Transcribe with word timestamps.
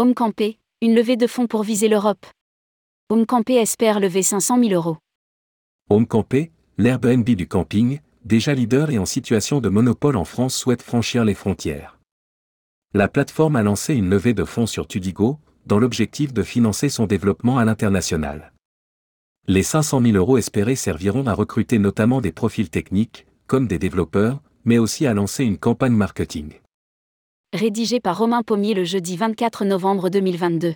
Home 0.00 0.14
Campé, 0.14 0.58
une 0.80 0.94
levée 0.94 1.18
de 1.18 1.26
fonds 1.26 1.46
pour 1.46 1.62
viser 1.62 1.86
l'Europe. 1.86 2.24
Home 3.10 3.26
Campé 3.26 3.56
espère 3.56 4.00
lever 4.00 4.22
500 4.22 4.58
000 4.58 4.72
euros. 4.72 4.96
Home 5.90 6.06
Campé, 6.06 6.52
l'Airbnb 6.78 7.28
du 7.28 7.46
camping, 7.46 8.00
déjà 8.24 8.54
leader 8.54 8.88
et 8.90 8.96
en 8.96 9.04
situation 9.04 9.60
de 9.60 9.68
monopole 9.68 10.16
en 10.16 10.24
France 10.24 10.56
souhaite 10.56 10.80
franchir 10.80 11.26
les 11.26 11.34
frontières. 11.34 11.98
La 12.94 13.08
plateforme 13.08 13.56
a 13.56 13.62
lancé 13.62 13.94
une 13.94 14.08
levée 14.08 14.32
de 14.32 14.44
fonds 14.44 14.64
sur 14.64 14.88
Tudigo, 14.88 15.38
dans 15.66 15.78
l'objectif 15.78 16.32
de 16.32 16.42
financer 16.42 16.88
son 16.88 17.04
développement 17.04 17.58
à 17.58 17.66
l'international. 17.66 18.54
Les 19.48 19.62
500 19.62 20.00
000 20.00 20.16
euros 20.16 20.38
espérés 20.38 20.76
serviront 20.76 21.26
à 21.26 21.34
recruter 21.34 21.78
notamment 21.78 22.22
des 22.22 22.32
profils 22.32 22.70
techniques, 22.70 23.26
comme 23.46 23.66
des 23.66 23.78
développeurs, 23.78 24.40
mais 24.64 24.78
aussi 24.78 25.06
à 25.06 25.12
lancer 25.12 25.44
une 25.44 25.58
campagne 25.58 25.92
marketing. 25.92 26.54
Rédigé 27.52 27.98
par 27.98 28.16
Romain 28.16 28.44
Pommier 28.44 28.74
le 28.74 28.84
jeudi 28.84 29.16
24 29.16 29.64
novembre 29.64 30.08
2022. 30.08 30.74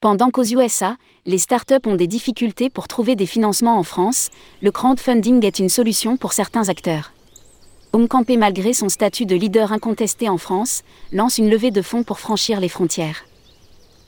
Pendant 0.00 0.30
qu'aux 0.30 0.44
USA, 0.44 0.96
les 1.26 1.38
startups 1.38 1.74
ont 1.86 1.96
des 1.96 2.06
difficultés 2.06 2.70
pour 2.70 2.86
trouver 2.86 3.16
des 3.16 3.26
financements 3.26 3.76
en 3.76 3.82
France, 3.82 4.30
le 4.62 4.70
crowdfunding 4.70 5.44
est 5.44 5.58
une 5.58 5.68
solution 5.68 6.16
pour 6.16 6.32
certains 6.32 6.68
acteurs. 6.68 7.12
Homecampé, 7.92 8.36
malgré 8.36 8.72
son 8.72 8.88
statut 8.88 9.26
de 9.26 9.34
leader 9.34 9.72
incontesté 9.72 10.28
en 10.28 10.38
France, 10.38 10.84
lance 11.10 11.38
une 11.38 11.50
levée 11.50 11.72
de 11.72 11.82
fonds 11.82 12.04
pour 12.04 12.20
franchir 12.20 12.60
les 12.60 12.68
frontières. 12.68 13.24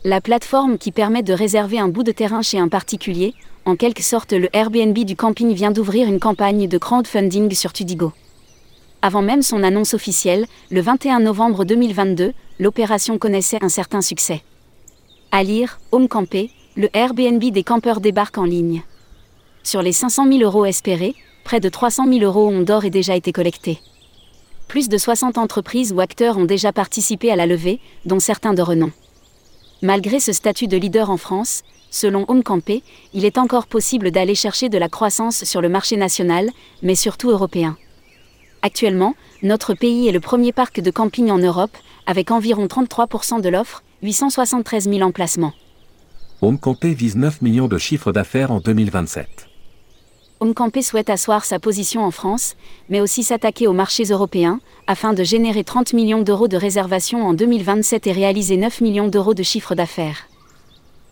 La 0.09 0.21
plateforme 0.21 0.79
qui 0.79 0.93
permet 0.93 1.25
de 1.25 1.33
réserver 1.33 1.81
un 1.81 1.89
bout 1.89 2.05
de 2.05 2.13
terrain 2.13 2.41
chez 2.41 2.61
un 2.61 2.69
particulier, 2.69 3.35
en 3.65 3.75
quelque 3.75 4.05
sorte 4.05 4.33
le 4.33 4.49
Airbnb 4.53 4.97
du 4.97 5.17
camping 5.17 5.53
vient 5.53 5.73
d'ouvrir 5.73 6.07
une 6.07 6.21
campagne 6.21 6.69
de 6.69 6.79
crowdfunding 6.79 7.53
sur 7.57 7.73
Tudigo. 7.73 8.13
Avant 9.03 9.21
même 9.21 9.43
son 9.43 9.65
annonce 9.65 9.95
officielle, 9.95 10.47
le 10.71 10.81
21 10.81 11.19
novembre 11.19 11.65
2022, 11.65 12.35
l'opération 12.61 13.19
connaissait 13.19 13.59
un 13.63 13.69
certain 13.69 14.01
succès. 14.01 14.45
À 15.33 15.43
lire, 15.43 15.81
Home 15.91 16.07
Campé, 16.07 16.53
le 16.77 16.89
Airbnb 16.97 17.43
des 17.43 17.65
campeurs 17.65 17.99
débarque 17.99 18.39
en 18.39 18.45
ligne. 18.45 18.85
Sur 19.65 19.83
les 19.83 19.91
500 19.91 20.29
000 20.29 20.43
euros 20.43 20.67
espérés, 20.67 21.17
près 21.43 21.59
de 21.59 21.69
300 21.69 22.07
000 22.07 22.21
euros 22.21 22.47
ont 22.47 22.63
d'or 22.63 22.85
et 22.85 22.91
déjà 22.91 23.17
été 23.17 23.33
collectés. 23.33 23.81
Plus 24.69 24.89
de 24.89 24.99
60 24.99 25.37
entreprises 25.37 25.93
ou 25.93 25.99
acteurs 25.99 26.39
ont 26.39 26.45
déjà 26.45 26.73
participé 26.73 27.33
à 27.33 27.35
la 27.35 27.47
levée, 27.47 27.81
dont 28.05 28.21
certains 28.21 28.55
de 28.55 28.63
renom. 28.63 28.93
Malgré 29.83 30.21
ce 30.21 30.33
statut 30.33 30.69
de 30.69 30.77
leader 30.77 31.11
en 31.11 31.19
France, 31.19 31.63
selon 31.91 32.25
Home 32.29 32.43
Campé, 32.43 32.83
il 33.13 33.25
est 33.27 33.37
encore 33.37 33.67
possible 33.67 34.11
d'aller 34.11 34.35
chercher 34.35 34.69
de 34.69 34.79
la 34.79 34.89
croissance 34.89 35.45
sur 35.45 35.61
le 35.61 35.69
marché 35.69 35.97
national, 35.97 36.51
mais 36.83 36.95
surtout 36.95 37.31
européen. 37.31 37.77
Actuellement, 38.63 39.15
notre 39.43 39.75
pays 39.75 40.09
est 40.09 40.13
le 40.13 40.21
premier 40.21 40.53
parc 40.53 40.81
de 40.81 40.91
camping 40.91 41.31
en 41.31 41.39
Europe, 41.39 41.77
avec 42.07 42.31
environ 42.31 42.67
33% 42.67 43.43
de 43.43 43.49
l'offre, 43.51 43.83
873 44.03 44.89
000 44.89 45.03
emplacements. 45.03 45.53
Home 46.41 46.59
Campé 46.59 46.95
vise 46.95 47.17
9 47.17 47.43
millions 47.43 47.69
de 47.69 47.79
chiffres 47.79 48.13
d'affaires 48.13 48.51
en 48.51 48.61
2027. 48.61 49.49
Home 50.41 50.53
Campé 50.53 50.83
souhaite 50.83 51.09
asseoir 51.09 51.47
sa 51.47 51.59
position 51.59 52.05
en 52.05 52.11
France, 52.11 52.57
mais 52.91 53.01
aussi 53.01 53.23
s'attaquer 53.23 53.67
aux 53.67 53.73
marchés 53.73 54.05
européens, 54.05 54.61
afin 54.87 55.15
de 55.15 55.25
générer 55.25 55.65
30 55.65 55.95
millions 55.95 56.21
d'euros 56.21 56.47
de 56.47 56.59
réservations 56.59 57.27
en 57.27 57.33
2027 57.33 58.07
et 58.07 58.13
réaliser 58.13 58.59
9 58.59 58.83
millions 58.83 59.09
d'euros 59.09 59.33
de 59.33 59.43
chiffre 59.43 59.75
d'affaires. 59.75 60.29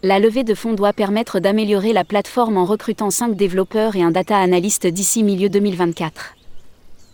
La 0.03 0.19
levée 0.19 0.45
de 0.45 0.55
fonds 0.55 0.75
doit 0.75 0.93
permettre 0.93 1.41
d'améliorer 1.41 1.95
la 1.95 2.05
plateforme 2.05 2.59
en 2.59 2.67
recrutant 2.67 3.09
5 3.09 3.35
développeurs 3.35 3.97
et 3.97 4.03
un 4.03 4.11
data 4.11 4.37
analyst 4.37 4.87
d'ici 4.87 5.23
milieu 5.23 5.49
2024. 5.49 6.35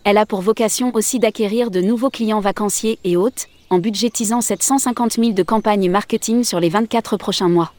Elle 0.03 0.17
a 0.17 0.25
pour 0.25 0.41
vocation 0.41 0.91
aussi 0.93 1.17
d'acquérir 1.17 1.71
de 1.71 1.79
nouveaux 1.79 2.09
clients 2.09 2.41
vacanciers 2.41 2.99
et 3.05 3.15
hôtes, 3.15 3.47
en 3.69 3.79
budgétisant 3.79 4.41
750 4.41 5.13
000 5.13 5.31
de 5.31 5.43
campagnes 5.43 5.89
marketing 5.89 6.43
sur 6.43 6.59
les 6.59 6.67
24 6.67 7.15
prochains 7.15 7.47
mois. 7.47 7.71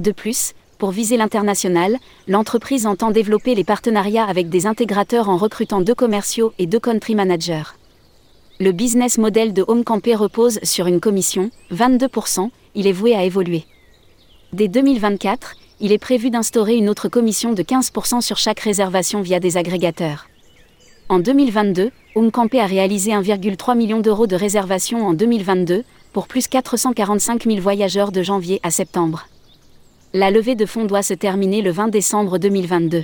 De 0.00 0.10
plus, 0.10 0.54
pour 0.84 0.90
viser 0.90 1.16
l'international, 1.16 1.96
l'entreprise 2.28 2.86
entend 2.86 3.10
développer 3.10 3.54
les 3.54 3.64
partenariats 3.64 4.26
avec 4.26 4.50
des 4.50 4.66
intégrateurs 4.66 5.30
en 5.30 5.38
recrutant 5.38 5.80
deux 5.80 5.94
commerciaux 5.94 6.52
et 6.58 6.66
deux 6.66 6.78
country 6.78 7.14
managers. 7.14 7.72
Le 8.60 8.70
business 8.70 9.16
model 9.16 9.54
de 9.54 9.64
Home 9.66 9.82
Campé 9.82 10.14
repose 10.14 10.60
sur 10.62 10.86
une 10.86 11.00
commission, 11.00 11.50
22%, 11.72 12.50
il 12.74 12.86
est 12.86 12.92
voué 12.92 13.14
à 13.14 13.24
évoluer. 13.24 13.64
Dès 14.52 14.68
2024, 14.68 15.54
il 15.80 15.90
est 15.90 15.96
prévu 15.96 16.28
d'instaurer 16.28 16.76
une 16.76 16.90
autre 16.90 17.08
commission 17.08 17.54
de 17.54 17.62
15% 17.62 18.20
sur 18.20 18.36
chaque 18.36 18.60
réservation 18.60 19.22
via 19.22 19.40
des 19.40 19.56
agrégateurs. 19.56 20.26
En 21.08 21.18
2022, 21.18 21.92
Campé 22.30 22.60
a 22.60 22.66
réalisé 22.66 23.12
1,3 23.12 23.74
million 23.74 24.00
d'euros 24.00 24.26
de 24.26 24.36
réservations 24.36 25.06
en 25.06 25.14
2022, 25.14 25.82
pour 26.12 26.28
plus 26.28 26.46
445 26.46 27.44
000 27.44 27.58
voyageurs 27.58 28.12
de 28.12 28.22
janvier 28.22 28.60
à 28.62 28.70
septembre. 28.70 29.24
La 30.16 30.30
levée 30.30 30.54
de 30.54 30.64
fonds 30.64 30.84
doit 30.84 31.02
se 31.02 31.12
terminer 31.12 31.60
le 31.60 31.72
20 31.72 31.88
décembre 31.88 32.38
2022. 32.38 33.02